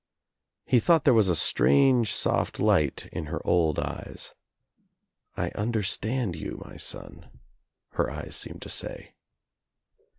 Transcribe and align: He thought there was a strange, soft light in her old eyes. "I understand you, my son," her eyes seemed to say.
He 0.65 0.79
thought 0.79 1.03
there 1.03 1.13
was 1.13 1.29
a 1.29 1.35
strange, 1.35 2.15
soft 2.15 2.59
light 2.59 3.07
in 3.11 3.27
her 3.27 3.39
old 3.45 3.77
eyes. 3.77 4.33
"I 5.37 5.49
understand 5.49 6.35
you, 6.35 6.59
my 6.65 6.75
son," 6.77 7.29
her 7.91 8.09
eyes 8.09 8.35
seemed 8.35 8.63
to 8.63 8.69
say. 8.69 9.13